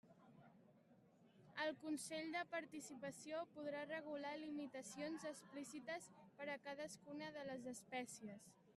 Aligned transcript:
El 1.65 1.73
Consell 1.83 2.31
de 2.37 2.41
Participació 2.55 3.43
podrà 3.59 3.83
regular 3.91 4.33
limitacions 4.45 5.29
explícites 5.35 6.11
per 6.41 6.51
a 6.57 6.61
cadascuna 6.69 7.33
de 7.41 7.49
les 7.53 7.73
espècies. 7.79 8.55